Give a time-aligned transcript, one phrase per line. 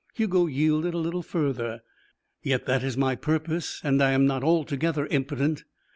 [0.15, 1.83] Hugo yielded a little further.
[2.41, 3.79] "Yet that is my purpose.
[3.83, 5.63] And I am not altogether impotent.